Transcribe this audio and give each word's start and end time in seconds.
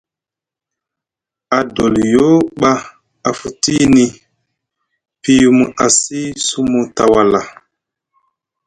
Adoliyo 1.57 2.27
ɓa 2.59 2.71
a 3.27 3.29
futini 3.39 4.05
piyumu 5.21 5.65
asih 5.85 6.27
sumu 6.47 6.79
tawala. 6.95 7.41